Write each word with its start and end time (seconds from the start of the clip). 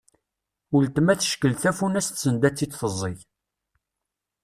Ultma 0.77 1.13
teckel 1.19 1.53
tafunast 1.61 2.13
send 2.21 2.43
ad 2.47 2.53
tt-id-teẓẓeg. 2.55 3.17